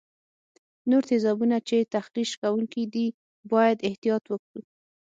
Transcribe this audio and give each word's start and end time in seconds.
نور 0.89 1.03
تیزابونه 1.11 1.57
چې 1.67 1.89
تخریش 1.95 2.31
کوونکي 2.41 2.83
دي 2.93 3.07
باید 3.51 3.77
احتیاط 3.89 4.23
وکړو. 4.29 4.61